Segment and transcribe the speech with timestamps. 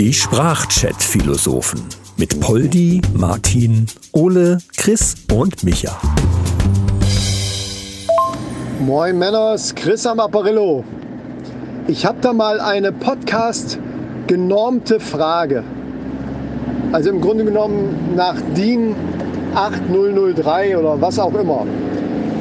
[0.00, 1.80] Die Sprachchat-Philosophen
[2.16, 5.96] mit Poldi, Martin, Ole, Chris und Micha.
[8.80, 10.82] Moin Männers, Chris am Apparillo.
[11.86, 13.78] Ich habe da mal eine Podcast
[14.26, 15.62] genormte Frage.
[16.90, 18.96] Also im Grunde genommen nach DIN
[19.54, 21.64] 8003 oder was auch immer.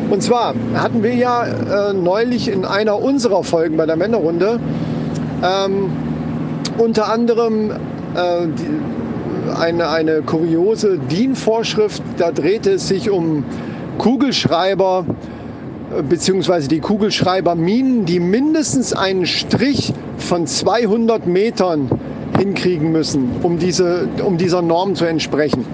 [0.10, 4.60] Und zwar hatten wir ja äh, neulich in einer unserer Folgen bei der Männerrunde
[5.44, 5.90] ähm,
[6.78, 7.76] unter anderem äh,
[8.48, 12.02] die, eine, eine kuriose DIN-Vorschrift.
[12.18, 13.44] Da drehte es sich um
[13.98, 15.06] Kugelschreiber
[15.98, 21.90] äh, beziehungsweise die Kugelschreiberminen, die mindestens einen Strich von 200 Metern
[22.38, 25.66] hinkriegen müssen, um, diese, um dieser Norm zu entsprechen.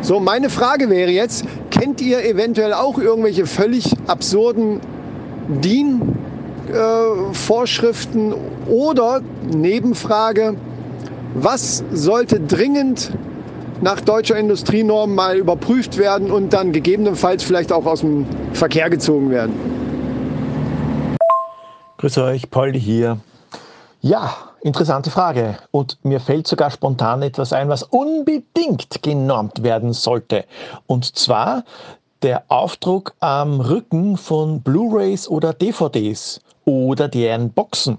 [0.00, 4.80] So, meine Frage wäre jetzt, kennt ihr eventuell auch irgendwelche völlig absurden
[5.48, 6.27] DIN-Vorschriften
[6.68, 10.56] äh, oder Nebenfrage,
[11.34, 13.12] was sollte dringend
[13.80, 19.30] nach deutscher Industrienorm mal überprüft werden und dann gegebenenfalls vielleicht auch aus dem Verkehr gezogen
[19.30, 19.54] werden?
[21.98, 23.18] Grüß euch, Poldi hier.
[24.00, 25.58] Ja, interessante Frage.
[25.72, 30.44] Und mir fällt sogar spontan etwas ein, was unbedingt genormt werden sollte.
[30.86, 31.64] Und zwar
[32.22, 37.98] der Aufdruck am Rücken von Blu-rays oder DVDs oder deren Boxen.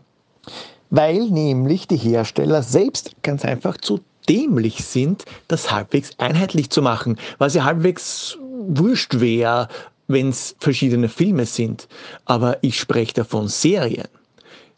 [0.90, 7.18] Weil nämlich die Hersteller selbst ganz einfach zu dämlich sind, das halbwegs einheitlich zu machen,
[7.38, 9.68] was ja halbwegs wurscht wäre,
[10.08, 11.88] wenn es verschiedene Filme sind.
[12.26, 14.08] Aber ich spreche davon Serien.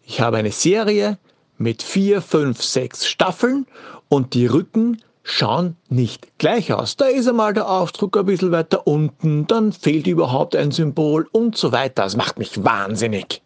[0.03, 1.17] Ich habe eine Serie
[1.57, 3.65] mit vier, fünf, sechs Staffeln
[4.09, 6.97] und die Rücken schauen nicht gleich aus.
[6.97, 11.57] Da ist einmal der Aufdruck ein bisschen weiter unten, dann fehlt überhaupt ein Symbol und
[11.57, 12.03] so weiter.
[12.03, 13.41] Das macht mich wahnsinnig.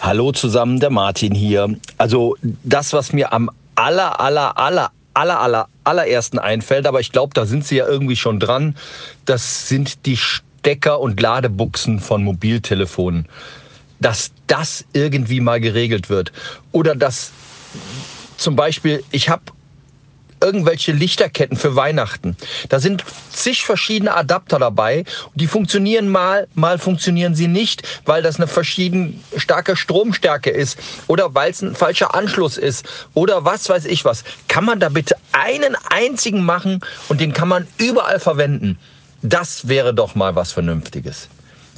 [0.00, 1.76] Hallo zusammen, der Martin hier.
[1.98, 7.34] Also das, was mir am aller, aller, aller, aller, aller, allerersten einfällt, aber ich glaube,
[7.34, 8.76] da sind sie ja irgendwie schon dran,
[9.26, 13.28] das sind die Stecker und Ladebuchsen von Mobiltelefonen
[14.00, 16.32] dass das irgendwie mal geregelt wird.
[16.72, 17.30] Oder dass
[18.40, 19.42] zum Beispiel, ich habe
[20.42, 22.38] irgendwelche Lichterketten für Weihnachten.
[22.70, 25.04] Da sind zig verschiedene Adapter dabei.
[25.34, 31.34] Die funktionieren mal, mal funktionieren sie nicht, weil das eine verschieden starke Stromstärke ist oder
[31.34, 34.24] weil es ein falscher Anschluss ist oder was weiß ich was.
[34.48, 38.78] Kann man da bitte einen einzigen machen und den kann man überall verwenden?
[39.20, 41.28] Das wäre doch mal was Vernünftiges.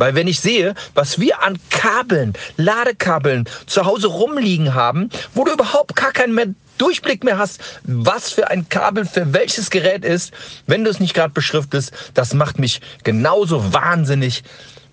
[0.02, 5.52] Weil wenn ich sehe, was wir an Kabeln, Ladekabeln zu Hause rumliegen haben, wo du
[5.52, 10.32] überhaupt gar keinen mehr Durchblick mehr hast, was für ein Kabel für welches Gerät ist,
[10.66, 14.42] wenn du es nicht gerade beschriftest, das macht mich genauso wahnsinnig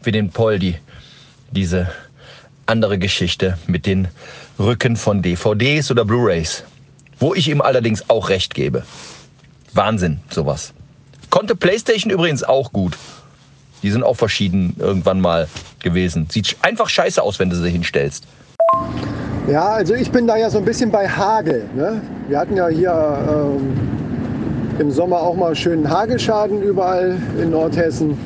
[0.03, 0.77] wie den Poldi.
[1.49, 1.89] Diese
[2.67, 4.09] andere Geschichte mit den
[4.59, 6.65] Rücken von DVDs oder Blu-rays.
[7.17, 8.83] Wo ich ihm allerdings auch recht gebe.
[9.73, 10.71] Wahnsinn, sowas.
[11.31, 12.95] Konnte PlayStation übrigens auch gut.
[13.83, 15.47] Die sind auch verschieden irgendwann mal
[15.79, 16.27] gewesen.
[16.29, 18.25] Sieht einfach scheiße aus, wenn du sie hinstellst.
[19.49, 21.67] Ja, also ich bin da ja so ein bisschen bei Hagel.
[21.75, 22.01] Ne?
[22.27, 23.77] Wir hatten ja hier ähm,
[24.77, 28.17] im Sommer auch mal schönen Hagelschaden überall in Nordhessen.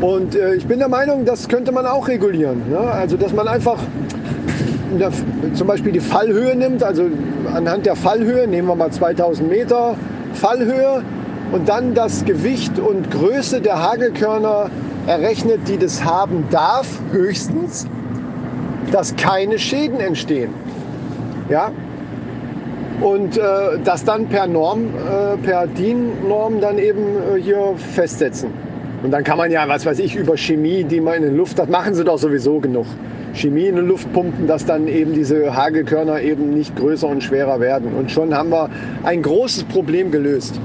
[0.00, 2.62] Und äh, ich bin der Meinung, das könnte man auch regulieren.
[2.70, 2.78] Ne?
[2.78, 3.78] Also dass man einfach
[4.98, 5.10] der,
[5.54, 7.06] zum Beispiel die Fallhöhe nimmt, also
[7.52, 9.96] anhand der Fallhöhe, nehmen wir mal 2000 Meter
[10.34, 11.02] Fallhöhe,
[11.52, 14.70] und dann das Gewicht und Größe der Hagelkörner
[15.06, 17.86] errechnet, die das haben darf, höchstens,
[18.92, 20.50] dass keine Schäden entstehen.
[21.48, 21.72] Ja?
[23.00, 23.42] Und äh,
[23.82, 27.02] das dann per Norm, äh, per DIN-Norm dann eben
[27.34, 28.50] äh, hier festsetzen.
[29.02, 31.58] Und dann kann man ja, was weiß ich, über Chemie, die man in der Luft
[31.58, 32.84] hat, machen sie doch sowieso genug.
[33.32, 37.60] Chemie in die Luft pumpen, dass dann eben diese Hagelkörner eben nicht größer und schwerer
[37.60, 37.94] werden.
[37.94, 38.68] Und schon haben wir
[39.04, 40.60] ein großes Problem gelöst.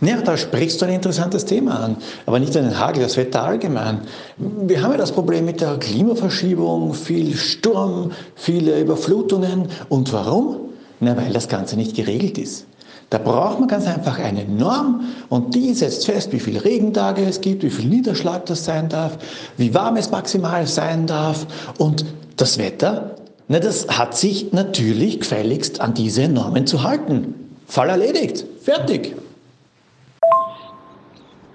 [0.00, 4.00] Ja, da sprichst du ein interessantes Thema an, aber nicht den Hagel, das Wetter allgemein.
[4.38, 9.68] Wir haben ja das Problem mit der Klimaverschiebung, viel Sturm, viele Überflutungen.
[9.90, 10.56] Und warum?
[11.00, 12.66] Na, weil das Ganze nicht geregelt ist.
[13.10, 17.40] Da braucht man ganz einfach eine Norm und die setzt fest, wie viele Regentage es
[17.40, 19.18] gibt, wie viel Niederschlag das sein darf,
[19.56, 21.46] wie warm es maximal sein darf
[21.78, 22.04] und
[22.36, 23.16] das Wetter,
[23.48, 27.34] na, das hat sich natürlich gefälligst an diese Normen zu halten.
[27.66, 28.44] Fall erledigt.
[28.62, 29.16] Fertig.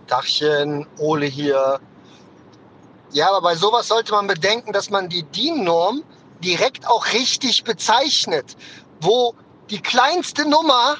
[0.08, 1.80] Dachchen, Ole hier.
[3.12, 6.04] Ja, aber bei sowas sollte man bedenken, dass man die DIN-Norm
[6.44, 8.56] direkt auch richtig bezeichnet,
[9.02, 9.34] wo
[9.70, 10.98] die kleinste Nummer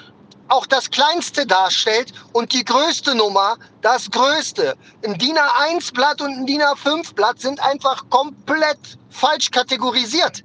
[0.48, 4.76] auch das Kleinste darstellt und die größte Nummer das Größte.
[5.04, 10.44] Ein DIN A1-Blatt und ein DIN A5-Blatt sind einfach komplett falsch kategorisiert.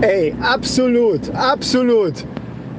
[0.00, 2.24] Ey, absolut, absolut.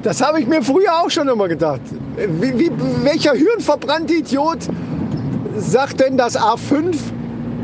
[0.04, 1.80] Das habe ich mir früher auch schon immer gedacht.
[2.16, 2.70] Wie, wie,
[3.02, 4.58] welcher hirnverbrannte Idiot
[5.56, 6.94] sagt denn, dass A5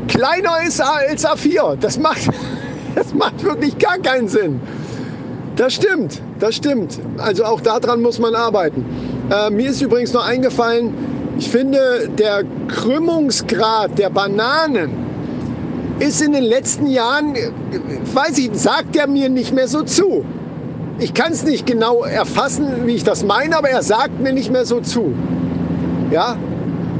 [0.07, 1.75] kleiner ist als A4?
[1.79, 2.29] Das macht,
[2.95, 4.59] das macht wirklich gar keinen Sinn.
[5.55, 6.99] Das stimmt, das stimmt.
[7.19, 8.85] Also auch daran muss man arbeiten.
[9.29, 10.95] Äh, mir ist übrigens noch eingefallen,
[11.37, 14.91] ich finde, der Krümmungsgrad der Bananen
[15.99, 17.35] ist in den letzten Jahren,
[18.15, 20.25] weiß ich, sagt er mir nicht mehr so zu.
[21.01, 24.51] Ich kann es nicht genau erfassen, wie ich das meine, aber er sagt mir nicht
[24.51, 25.15] mehr so zu.
[26.11, 26.37] Ja?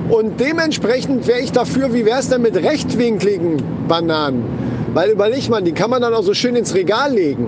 [0.09, 4.43] Und dementsprechend wäre ich dafür, wie wäre es denn mit rechtwinkligen Bananen?
[4.95, 7.45] Weil überleg mal, die kann man dann auch so schön ins Regal legen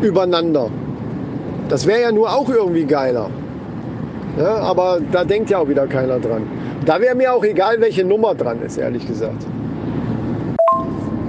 [0.00, 0.70] übereinander.
[1.68, 3.28] Das wäre ja nur auch irgendwie geiler.
[4.38, 6.44] Ja, aber da denkt ja auch wieder keiner dran.
[6.86, 9.44] Da wäre mir auch egal, welche Nummer dran ist, ehrlich gesagt.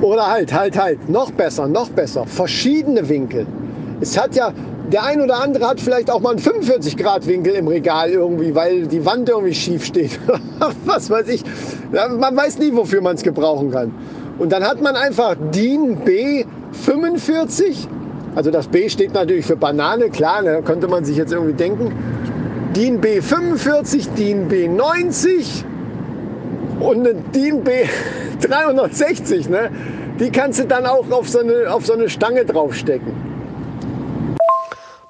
[0.01, 3.45] Oder halt, halt, halt, noch besser, noch besser, verschiedene Winkel.
[4.01, 4.51] Es hat ja,
[4.91, 8.53] der ein oder andere hat vielleicht auch mal einen 45 Grad Winkel im Regal irgendwie,
[8.53, 10.19] weil die Wand irgendwie schief steht.
[10.85, 11.43] Was weiß ich.
[11.91, 13.93] Man weiß nie, wofür man es gebrauchen kann.
[14.39, 17.87] Und dann hat man einfach DIN B 45
[18.33, 21.91] also das B steht natürlich für Banane, klar, ne, könnte man sich jetzt irgendwie denken.
[22.75, 25.65] DIN B45, DIN B90
[26.79, 29.49] und eine DIN B360.
[29.49, 29.69] Ne?
[30.19, 33.30] Die kannst du dann auch auf so eine, auf so eine Stange draufstecken.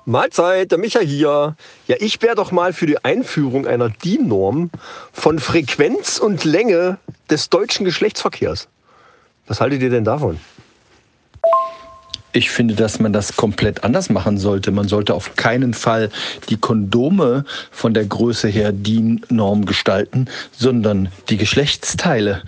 [0.06, 1.56] Mahlzeit, der Micha hier.
[1.88, 4.72] Ja, ich wäre doch mal für die Einführung einer DIN-Norm
[5.14, 6.98] von Frequenz und Länge
[7.30, 8.68] des deutschen Geschlechtsverkehrs.
[9.48, 10.40] Was haltet ihr denn davon?
[12.34, 14.72] Ich finde, dass man das komplett anders machen sollte.
[14.72, 16.10] Man sollte auf keinen Fall
[16.50, 22.44] die Kondome von der Größe her DIN-Norm gestalten, sondern die Geschlechtsteile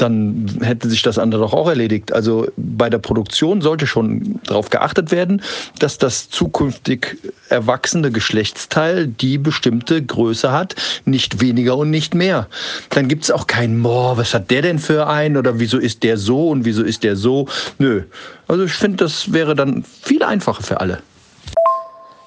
[0.00, 2.12] dann hätte sich das andere doch auch erledigt.
[2.12, 5.42] Also bei der Produktion sollte schon darauf geachtet werden,
[5.78, 7.18] dass das zukünftig
[7.48, 10.74] erwachsene Geschlechtsteil die bestimmte Größe hat,
[11.04, 12.46] nicht weniger und nicht mehr.
[12.90, 16.02] Dann gibt es auch kein, boah, was hat der denn für einen oder wieso ist
[16.02, 17.46] der so und wieso ist der so.
[17.78, 18.04] Nö.
[18.48, 21.00] Also ich finde, das wäre dann viel einfacher für alle.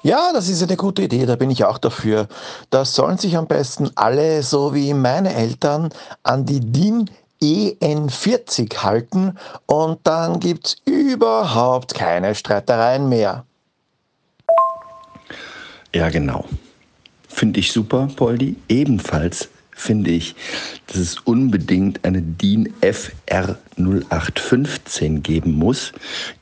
[0.04, 2.28] Ja, das ist eine gute Idee, da bin ich auch dafür.
[2.68, 5.88] Da sollen sich am besten alle, so wie meine Eltern,
[6.22, 7.08] an die DIN
[7.42, 13.44] EN40 halten und dann gibt es überhaupt keine Streitereien mehr.
[15.94, 16.44] Ja, genau.
[17.28, 18.56] Finde ich super, Poldi.
[18.68, 20.34] Ebenfalls finde ich,
[20.86, 25.92] dass es unbedingt eine DIN FR 0815 geben muss.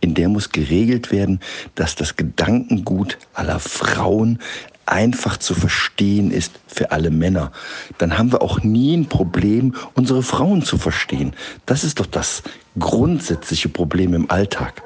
[0.01, 1.41] In der muss geregelt werden,
[1.75, 4.39] dass das Gedankengut aller Frauen
[4.87, 7.53] einfach zu verstehen ist für alle Männer,
[7.99, 11.35] dann haben wir auch nie ein Problem, unsere Frauen zu verstehen.
[11.67, 12.43] Das ist doch das
[12.79, 14.83] grundsätzliche Problem im Alltag.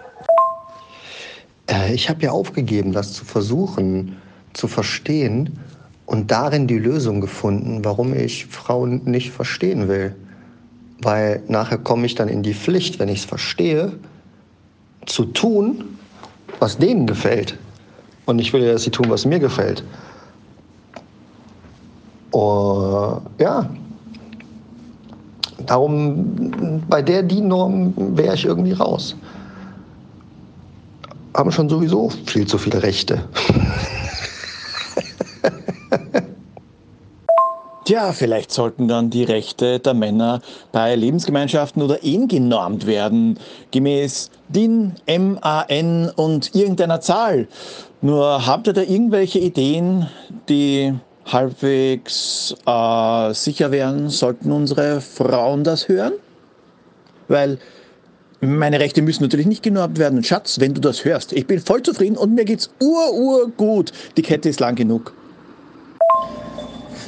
[1.69, 4.17] Äh, ich habe ja aufgegeben, das zu versuchen
[4.53, 5.59] zu verstehen
[6.07, 10.15] und darin die Lösung gefunden, warum ich Frauen nicht verstehen will.
[11.03, 13.93] Weil nachher komme ich dann in die Pflicht, wenn ich es verstehe,
[15.05, 15.99] zu tun,
[16.59, 17.59] was denen gefällt.
[18.27, 19.83] Und ich will ja, dass sie tun, was mir gefällt.
[22.35, 23.71] Uh, ja,
[25.65, 29.17] darum, bei der DIN-Norm wäre ich irgendwie raus.
[31.35, 33.25] Haben schon sowieso viel zu viele Rechte.
[37.87, 40.41] Tja, vielleicht sollten dann die Rechte der Männer
[40.73, 43.39] bei Lebensgemeinschaften oder Ehen genormt werden,
[43.71, 47.47] gemäß DIN, MAN und irgendeiner Zahl.
[48.03, 50.09] Nur habt ihr da irgendwelche Ideen,
[50.49, 50.95] die
[51.27, 56.15] halbwegs äh, sicher wären, sollten unsere Frauen das hören?
[57.29, 57.59] Weil
[58.41, 60.25] meine Rechte müssen natürlich nicht genormt werden.
[60.25, 63.93] Schatz, wenn du das hörst, ich bin voll zufrieden und mir geht's ur, ur gut.
[64.17, 65.16] Die Kette ist lang genug.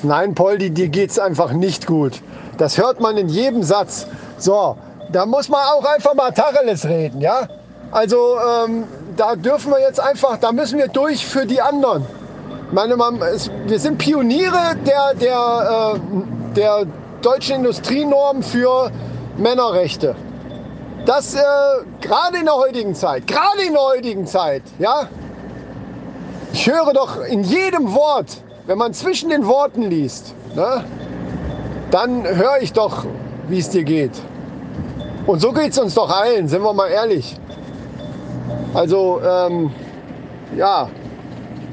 [0.03, 2.23] Nein, Poldi, dir geht's einfach nicht gut.
[2.57, 4.07] Das hört man in jedem Satz.
[4.39, 4.77] So,
[5.11, 7.49] da muss man auch einfach mal Tacheles reden, ja?
[7.91, 8.85] Also, ähm,
[9.17, 12.07] da dürfen wir jetzt einfach, da müssen wir durch für die anderen.
[12.71, 16.87] Meine Mama, es, wir sind Pioniere der, der, äh, der
[17.23, 18.91] deutschen Industrienorm für
[19.37, 20.15] Männerrechte.
[21.07, 21.39] Das äh,
[22.01, 25.09] gerade in der heutigen Zeit, gerade in der heutigen Zeit, ja?
[26.53, 30.85] Ich höre doch in jedem Wort, wenn man zwischen den Worten liest, ne,
[31.91, 33.07] dann höre ich doch,
[33.49, 34.13] wie es dir geht.
[35.27, 37.35] Und so geht es uns doch allen, sind wir mal ehrlich.
[38.75, 39.71] Also, ähm,
[40.55, 40.91] ja,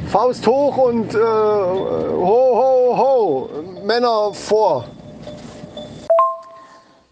[0.08, 2.18] Faust hoch und äh, ho,
[2.62, 3.50] ho, ho.
[3.84, 4.86] Männer vor.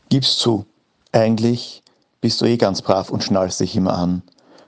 [0.08, 0.66] Gib's zu.
[1.12, 1.84] Eigentlich
[2.22, 4.22] bist du eh ganz brav und schnallst dich immer an.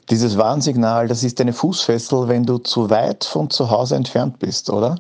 [0.10, 4.70] Dieses Warnsignal, das ist deine Fußfessel, wenn du zu weit von zu Hause entfernt bist,
[4.70, 4.98] oder?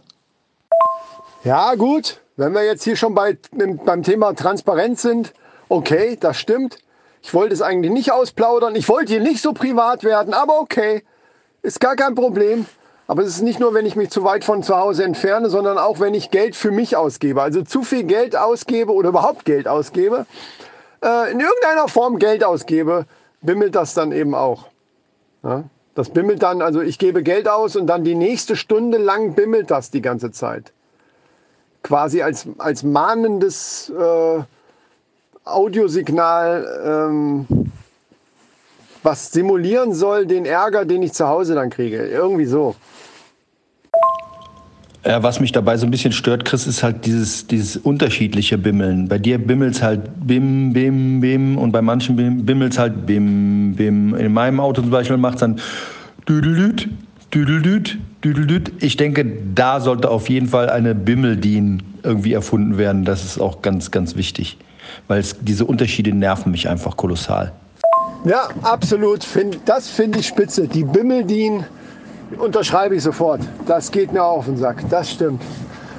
[1.43, 2.19] Ja, gut.
[2.37, 3.37] Wenn wir jetzt hier schon bei,
[3.85, 5.33] beim Thema Transparenz sind,
[5.69, 6.79] okay, das stimmt.
[7.21, 8.75] Ich wollte es eigentlich nicht ausplaudern.
[8.75, 11.03] Ich wollte hier nicht so privat werden, aber okay.
[11.61, 12.65] Ist gar kein Problem.
[13.07, 15.77] Aber es ist nicht nur, wenn ich mich zu weit von zu Hause entferne, sondern
[15.77, 17.41] auch, wenn ich Geld für mich ausgebe.
[17.41, 20.25] Also zu viel Geld ausgebe oder überhaupt Geld ausgebe,
[21.03, 23.05] äh, in irgendeiner Form Geld ausgebe,
[23.41, 24.65] bimmelt das dann eben auch.
[25.45, 25.63] Ja?
[25.93, 29.71] Das bimmelt dann, also ich gebe Geld aus und dann die nächste Stunde lang bimmelt
[29.71, 30.73] das die ganze Zeit.
[31.83, 34.43] Quasi als, als mahnendes äh,
[35.45, 37.71] Audiosignal, ähm,
[39.03, 42.07] was simulieren soll den Ärger, den ich zu Hause dann kriege.
[42.07, 42.75] Irgendwie so.
[45.07, 49.07] Ja, was mich dabei so ein bisschen stört, Chris, ist halt dieses, dieses unterschiedliche Bimmeln.
[49.07, 53.75] Bei dir bimmelt es halt bim, bim, bim und bei manchen bimmelt es halt bim,
[53.75, 54.15] bim.
[54.15, 55.61] In meinem Auto zum Beispiel macht es dann
[56.27, 56.89] düdelüt,
[57.31, 58.71] düdelüt, düdelüt.
[58.79, 63.05] Ich denke, da sollte auf jeden Fall eine Bimmeldien irgendwie erfunden werden.
[63.05, 64.57] Das ist auch ganz, ganz wichtig,
[65.07, 67.51] weil es, diese Unterschiede nerven mich einfach kolossal.
[68.23, 69.23] Ja, absolut.
[69.65, 70.67] Das finde ich spitze.
[70.67, 71.63] Die Bimmeldien
[72.39, 73.41] unterschreibe ich sofort.
[73.65, 74.77] Das geht mir auf den Sack.
[74.89, 75.41] Das stimmt.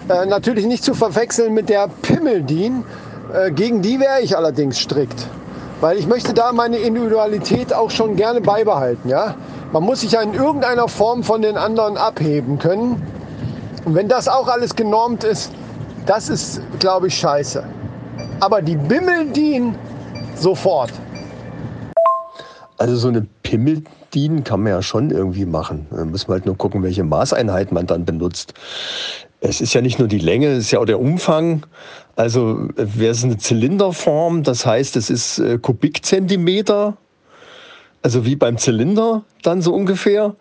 [0.09, 2.85] Äh, natürlich nicht zu verwechseln mit der Pimmeldien.
[3.33, 5.27] Äh, gegen die wäre ich allerdings strikt.
[5.81, 9.09] Weil ich möchte da meine Individualität auch schon gerne beibehalten.
[9.09, 9.35] Ja?
[9.73, 13.03] Man muss sich ja in irgendeiner Form von den anderen abheben können.
[13.85, 15.53] Und wenn das auch alles genormt ist,
[16.07, 17.65] das ist, glaube ich, scheiße.
[18.41, 19.77] Aber die Bimmeldien
[20.37, 20.93] sofort.
[22.79, 23.83] Also so eine Pimmel
[24.17, 25.87] dienen kann man ja schon irgendwie machen.
[25.91, 28.55] Da muss man halt nur gucken, welche Maßeinheit man dann benutzt.
[29.41, 31.67] Es ist ja nicht nur die Länge, es ist ja auch der Umfang.
[32.17, 36.97] Also wäre es eine Zylinderform, das heißt, es ist äh, Kubikzentimeter,
[38.01, 40.35] also wie beim Zylinder dann so ungefähr.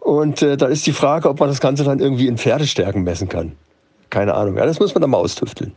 [0.00, 3.28] Und äh, da ist die Frage, ob man das Ganze dann irgendwie in Pferdestärken messen
[3.28, 3.52] kann.
[4.08, 4.56] Keine Ahnung.
[4.56, 5.72] Ja, das muss man dann mal austüfteln.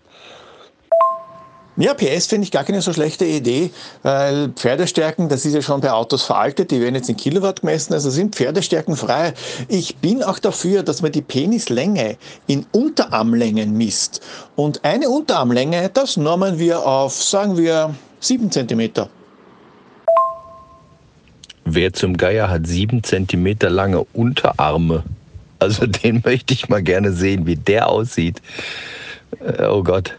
[1.77, 3.71] Ja, PS finde ich gar keine so schlechte Idee,
[4.03, 7.93] weil Pferdestärken, das ist ja schon bei Autos veraltet, die werden jetzt in Kilowatt gemessen,
[7.93, 9.33] also sind Pferdestärken frei.
[9.69, 14.21] Ich bin auch dafür, dass man die Penislänge in Unterarmlängen misst.
[14.57, 19.07] Und eine Unterarmlänge, das normen wir auf, sagen wir, 7 cm.
[21.63, 25.03] Wer zum Geier hat 7 cm lange Unterarme?
[25.59, 28.41] Also den möchte ich mal gerne sehen, wie der aussieht.
[29.39, 30.17] Äh, oh Gott.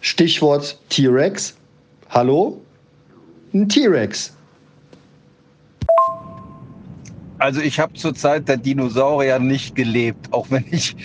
[0.00, 1.56] Stichwort T-Rex.
[2.08, 2.60] Hallo?
[3.52, 4.34] Ein T-Rex.
[7.38, 10.96] Also ich habe zur Zeit der Dinosaurier nicht gelebt, auch wenn ich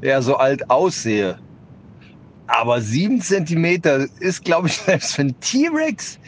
[0.00, 1.38] ja so alt aussehe.
[2.46, 6.18] Aber sieben Zentimeter ist, glaube ich, selbst für einen T-Rex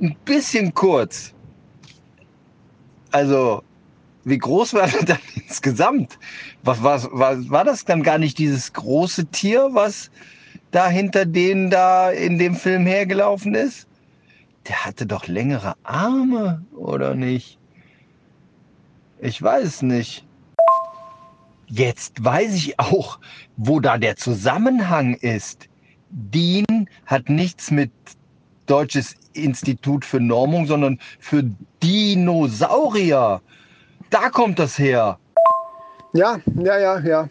[0.00, 1.32] ein bisschen kurz.
[3.12, 3.62] Also,
[4.24, 6.18] wie groß war das dann insgesamt?
[6.62, 10.10] Was, was, was, war das dann gar nicht dieses große Tier, was
[10.70, 13.86] da hinter denen da in dem Film hergelaufen ist?
[14.68, 17.58] Der hatte doch längere Arme, oder nicht?
[19.20, 20.24] Ich weiß nicht.
[21.68, 23.18] Jetzt weiß ich auch,
[23.56, 25.68] wo da der Zusammenhang ist.
[26.10, 27.90] DIN hat nichts mit
[28.66, 31.44] Deutsches Institut für Normung, sondern für
[31.82, 33.40] Dinosaurier.
[34.10, 35.18] Da kommt das her.
[36.12, 37.28] Ja, ja, ja, ja.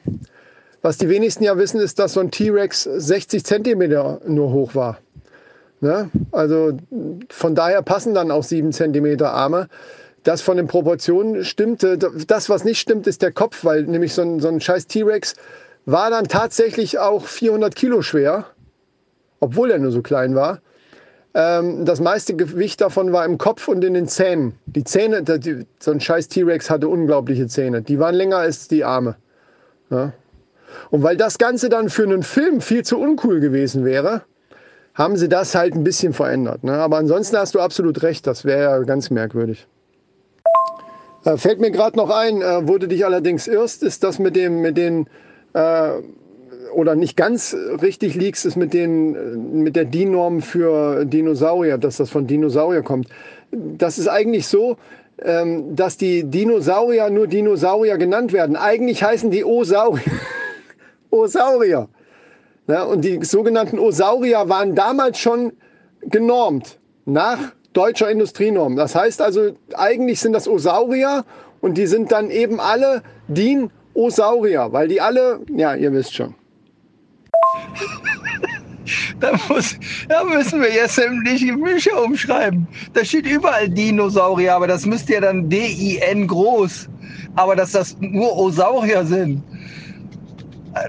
[0.85, 4.99] Was die wenigsten ja wissen, ist, dass so ein T-Rex 60 Zentimeter nur hoch war.
[5.81, 6.11] Ne?
[6.31, 6.77] Also
[7.31, 9.67] von daher passen dann auch 7 Zentimeter Arme.
[10.21, 11.97] Das von den Proportionen stimmte.
[11.97, 15.33] Das, was nicht stimmt, ist der Kopf, weil nämlich so ein, so ein scheiß T-Rex
[15.87, 18.45] war dann tatsächlich auch 400 Kilo schwer,
[19.39, 20.61] obwohl er nur so klein war.
[21.33, 24.53] Ähm, das meiste Gewicht davon war im Kopf und in den Zähnen.
[24.67, 25.23] Die Zähne,
[25.79, 27.81] so ein scheiß T-Rex hatte unglaubliche Zähne.
[27.81, 29.15] Die waren länger als die Arme.
[29.89, 30.13] Ja?
[30.91, 34.23] Und weil das Ganze dann für einen Film viel zu uncool gewesen wäre,
[34.93, 36.63] haben sie das halt ein bisschen verändert.
[36.63, 36.73] Ne?
[36.73, 39.67] Aber ansonsten hast du absolut recht, das wäre ja ganz merkwürdig.
[41.25, 44.35] Äh, fällt mir gerade noch ein, äh, wo du dich allerdings irrst, ist das mit
[44.35, 45.07] dem, mit den,
[45.53, 45.89] äh,
[46.73, 52.09] oder nicht ganz richtig liegst, ist mit, den, mit der DIN-Norm für Dinosaurier, dass das
[52.09, 53.07] von Dinosaurier kommt.
[53.51, 54.77] Das ist eigentlich so,
[55.21, 58.55] ähm, dass die Dinosaurier nur Dinosaurier genannt werden.
[58.55, 60.03] Eigentlich heißen die Osaurier.
[61.15, 61.87] Osaurier.
[62.67, 65.53] Ja, und die sogenannten Osaurier waren damals schon
[66.01, 67.39] genormt nach
[67.73, 68.75] deutscher Industrienorm.
[68.75, 71.23] Das heißt also, eigentlich sind das Osaurier
[71.65, 76.35] Und die sind dann eben alle Dinosaurier, weil die alle, ja, ihr wisst schon.
[79.19, 79.75] Da, muss,
[80.07, 82.67] da müssen wir jetzt sämtliche Bücher umschreiben.
[82.93, 86.87] Da steht überall Dinosaurier, aber das müsste ja dann D-I-N groß.
[87.35, 89.41] Aber dass das nur Osaurier sind.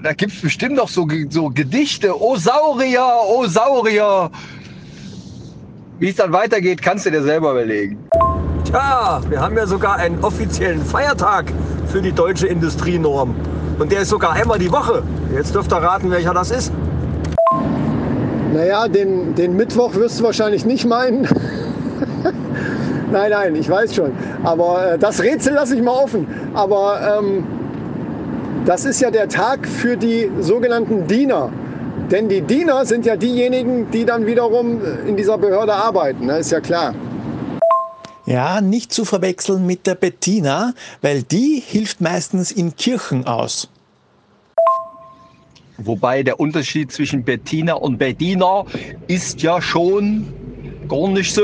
[0.03, 2.13] Da gibt es bestimmt noch so, so Gedichte.
[2.21, 4.29] Osaurier, Osaurier.
[5.99, 7.97] Wie es dann weitergeht, kannst du dir selber überlegen.
[8.65, 11.53] Tja, wir haben ja sogar einen offiziellen Feiertag
[11.87, 13.33] für die deutsche Industrienorm.
[13.79, 15.03] Und der ist sogar einmal die Woche.
[15.33, 16.73] Jetzt dürft ihr raten, welcher das ist.
[18.53, 21.21] Naja, den, den Mittwoch wirst du wahrscheinlich nicht meinen.
[23.11, 24.11] nein, nein, ich weiß schon.
[24.43, 26.27] Aber äh, das Rätsel lasse ich mal offen.
[26.53, 27.45] Aber ähm,
[28.67, 31.51] das ist ja der Tag für die sogenannten Diener.
[32.11, 36.39] Denn die Diener sind ja diejenigen, die dann wiederum in dieser Behörde arbeiten, ne?
[36.39, 36.93] ist ja klar.
[38.25, 43.69] Ja, nicht zu verwechseln mit der Bettina, weil die hilft meistens in Kirchen aus.
[45.77, 48.65] Wobei der Unterschied zwischen Bettina und Bettina
[49.07, 50.27] ist ja schon
[50.89, 51.41] gar nicht so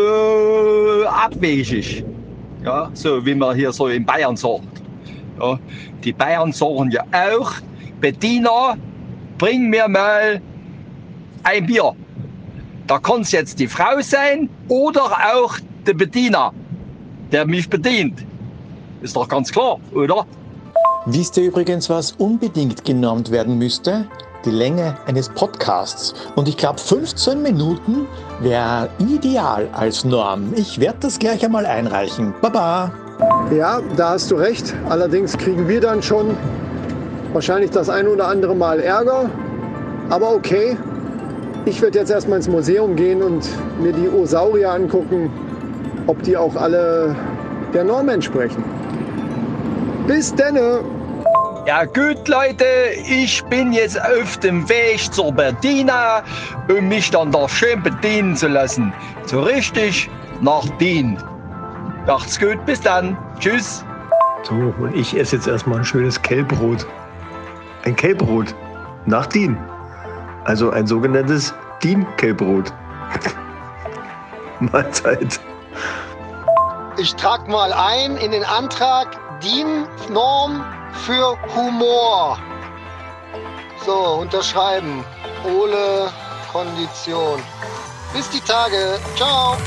[1.08, 2.04] abwegig.
[2.66, 4.83] Ja, so wie man hier so in Bayern sagt.
[5.44, 5.60] Ja,
[6.04, 7.52] die Bayern sagen ja auch,
[8.00, 8.76] Bettina,
[9.38, 10.42] bring mir mal
[11.44, 11.94] ein Bier.
[12.88, 16.54] Da kann es jetzt die Frau sein oder auch der Bediener
[17.34, 18.24] der mich bedient.
[19.02, 20.26] Ist doch ganz klar, oder?
[21.08, 24.08] Wisst ihr übrigens, was unbedingt genormt werden müsste?
[24.46, 26.14] Die Länge eines Podcasts.
[26.36, 28.08] Und ich glaube, 15 Minuten
[28.40, 30.54] wäre ideal als Norm.
[30.56, 32.34] Ich werde das gleich einmal einreichen.
[32.42, 32.92] Baba!
[33.56, 34.74] Ja, da hast du recht.
[34.90, 36.38] Allerdings kriegen wir dann schon
[37.34, 39.30] wahrscheinlich das ein oder andere Mal Ärger.
[40.10, 40.78] Aber okay,
[41.66, 43.48] ich werde jetzt erstmal ins Museum gehen und
[43.82, 45.32] mir die Osaurier angucken
[46.08, 47.16] ob die auch alle
[47.74, 48.64] der Norm entsprechen.
[50.08, 50.82] Bis denne!
[51.66, 52.66] Ja gut Leute,
[53.08, 56.24] ich bin jetzt auf dem Weg zur Bediener,
[56.68, 58.94] um mich dann da schön bedienen zu lassen.
[59.26, 60.10] So richtig
[60.42, 61.18] nach Dien.
[62.06, 63.18] Macht's gut, bis dann.
[63.40, 63.84] Tschüss.
[64.44, 66.86] So, und ich esse jetzt erstmal ein schönes Kellbrot.
[67.86, 68.54] Ein Kellbrot.
[69.06, 69.58] Nach Dien.
[70.44, 72.74] Also ein sogenanntes Dien-Kellbrot.
[74.60, 75.40] Mahlzeit.
[76.98, 79.08] Ich trage mal ein in den Antrag
[79.42, 80.64] DIN-Norm
[81.06, 82.38] für Humor.
[83.86, 85.04] So, unterschreiben.
[85.46, 86.10] Ole
[86.52, 87.40] Kondition.
[88.14, 89.00] Bis die Tage.
[89.16, 89.58] Ciao.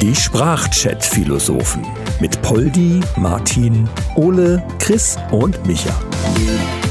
[0.00, 1.84] Die Sprachchat-Philosophen
[2.20, 3.86] mit Poldi, Martin,
[4.16, 5.92] Ole, Chris und Micha.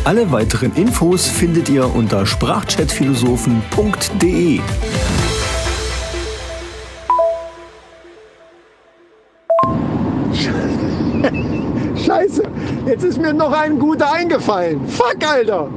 [0.03, 4.59] Alle weiteren Infos findet ihr unter sprachchatphilosophen.de.
[12.05, 12.43] Scheiße,
[12.85, 14.87] jetzt ist mir noch ein guter eingefallen.
[14.87, 15.67] Fuck, Alter.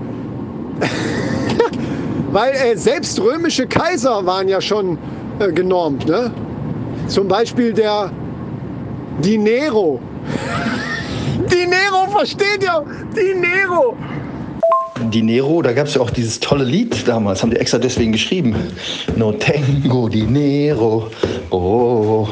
[2.30, 4.98] Weil äh, selbst römische Kaiser waren ja schon
[5.38, 6.06] äh, genormt.
[6.06, 6.30] Ne?
[7.12, 8.10] Zum Beispiel der
[9.22, 10.00] Dinero.
[11.40, 12.82] Dinero, versteht ihr?
[13.14, 13.94] Dinero.
[15.10, 18.56] Dinero, da gab es ja auch dieses tolle Lied damals, haben die extra deswegen geschrieben.
[19.16, 21.10] No tengo dinero.
[21.50, 22.28] Oh.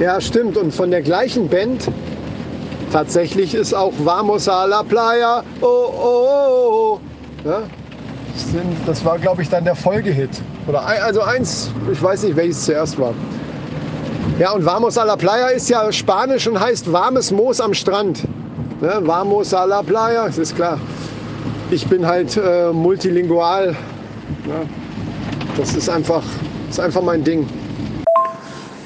[0.00, 0.56] Ja, stimmt.
[0.56, 1.86] Und von der gleichen Band
[2.90, 5.44] tatsächlich ist auch Vamos a la Playa.
[5.60, 6.98] Oh, oh, oh.
[7.44, 7.46] oh.
[7.46, 7.62] Ja?
[8.86, 10.30] Das war, glaube ich, dann der Folgehit.
[10.66, 13.12] Oder ein, also eins, ich weiß nicht, welches zuerst war.
[14.40, 18.22] Ja, und Vamos a la Playa ist ja Spanisch und heißt warmes Moos am Strand.
[18.80, 18.98] Ne?
[19.02, 20.80] Vamos a la Playa, das ist klar.
[21.70, 23.76] Ich bin halt äh, multilingual.
[24.48, 24.62] Ja?
[25.58, 26.22] Das ist einfach,
[26.70, 27.46] ist einfach mein Ding.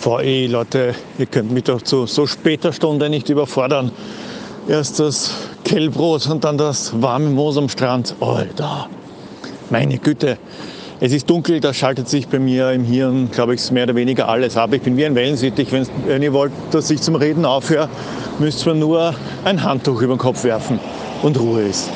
[0.05, 3.93] Ey, Leute, ihr könnt mich doch zu so später Stunde nicht überfordern.
[4.67, 5.31] Erst das
[5.63, 8.17] Kellbrot und dann das warme Moos am Strand.
[8.19, 8.89] Alter,
[9.71, 10.37] meine Güte.
[11.05, 14.27] Es ist dunkel, da schaltet sich bei mir im Hirn, glaube ich, mehr oder weniger
[14.27, 14.73] alles ab.
[14.73, 15.69] Ich bin wie ein Wellensittich.
[15.71, 17.91] Wenn ihr wollt, dass ich zum Reden aufhöre,
[18.39, 19.15] müsst ihr nur
[19.45, 20.81] ein Handtuch über den Kopf werfen
[21.21, 21.91] und Ruhe ist.